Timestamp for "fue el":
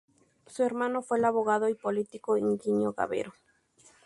1.03-1.25